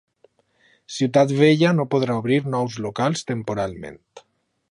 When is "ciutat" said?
0.93-1.33